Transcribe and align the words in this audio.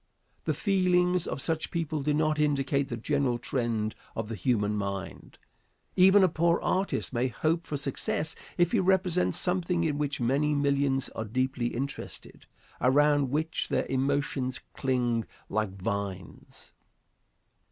The 0.45 0.55
feelings 0.55 1.27
of 1.27 1.39
such 1.43 1.69
people 1.69 2.01
do 2.01 2.11
not 2.11 2.39
indicate 2.39 2.89
the 2.89 2.97
general 2.97 3.37
trend 3.37 3.93
of 4.15 4.29
the 4.29 4.35
human 4.35 4.75
mind. 4.75 5.37
Even 5.95 6.23
a 6.23 6.27
poor 6.27 6.59
artist 6.59 7.13
may 7.13 7.27
hope 7.27 7.67
for 7.67 7.77
success 7.77 8.35
if 8.57 8.71
he 8.71 8.79
represents 8.79 9.37
something 9.37 9.83
in 9.83 9.99
which 9.99 10.19
many 10.19 10.55
millions 10.55 11.09
are 11.09 11.25
deeply 11.25 11.67
interested, 11.67 12.47
around 12.81 13.29
which 13.29 13.67
their 13.69 13.85
emotions 13.91 14.59
cling 14.73 15.23
like 15.49 15.79
vines. 15.79 16.73